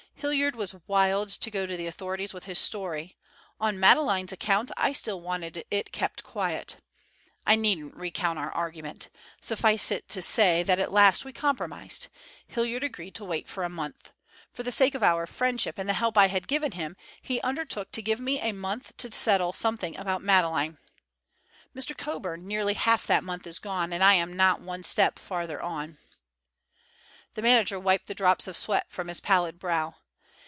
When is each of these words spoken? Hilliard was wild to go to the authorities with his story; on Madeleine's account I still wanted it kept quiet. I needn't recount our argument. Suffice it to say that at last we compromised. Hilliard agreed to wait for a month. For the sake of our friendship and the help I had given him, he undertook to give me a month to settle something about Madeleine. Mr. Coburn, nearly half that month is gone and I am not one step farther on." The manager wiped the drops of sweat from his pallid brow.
Hilliard 0.21 0.55
was 0.55 0.75
wild 0.85 1.29
to 1.29 1.49
go 1.49 1.65
to 1.65 1.75
the 1.75 1.87
authorities 1.87 2.31
with 2.31 2.43
his 2.43 2.59
story; 2.59 3.17
on 3.59 3.79
Madeleine's 3.79 4.31
account 4.31 4.69
I 4.77 4.93
still 4.93 5.19
wanted 5.19 5.63
it 5.71 5.91
kept 5.91 6.23
quiet. 6.23 6.75
I 7.43 7.55
needn't 7.55 7.95
recount 7.95 8.37
our 8.37 8.51
argument. 8.51 9.09
Suffice 9.41 9.89
it 9.89 10.07
to 10.09 10.21
say 10.21 10.61
that 10.61 10.77
at 10.77 10.93
last 10.93 11.25
we 11.25 11.33
compromised. 11.33 12.05
Hilliard 12.47 12.83
agreed 12.83 13.15
to 13.15 13.25
wait 13.25 13.49
for 13.49 13.63
a 13.63 13.69
month. 13.69 14.11
For 14.53 14.61
the 14.61 14.71
sake 14.71 14.93
of 14.93 15.01
our 15.01 15.25
friendship 15.25 15.79
and 15.79 15.89
the 15.89 15.95
help 15.95 16.15
I 16.15 16.27
had 16.27 16.47
given 16.47 16.73
him, 16.73 16.95
he 17.19 17.41
undertook 17.41 17.91
to 17.93 18.03
give 18.03 18.19
me 18.19 18.39
a 18.41 18.51
month 18.51 18.95
to 18.97 19.11
settle 19.11 19.53
something 19.53 19.97
about 19.97 20.21
Madeleine. 20.21 20.77
Mr. 21.75 21.97
Coburn, 21.97 22.45
nearly 22.45 22.75
half 22.75 23.07
that 23.07 23.23
month 23.23 23.47
is 23.47 23.57
gone 23.57 23.91
and 23.91 24.03
I 24.03 24.13
am 24.13 24.33
not 24.35 24.61
one 24.61 24.83
step 24.83 25.17
farther 25.17 25.59
on." 25.59 25.97
The 27.33 27.41
manager 27.41 27.79
wiped 27.79 28.05
the 28.05 28.13
drops 28.13 28.45
of 28.45 28.55
sweat 28.55 28.85
from 28.91 29.07
his 29.07 29.19
pallid 29.19 29.57
brow. 29.57 29.95